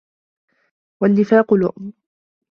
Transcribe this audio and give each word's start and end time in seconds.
وَالنِّفَاقُ 1.01 1.53
لُؤْمٌ 1.53 1.93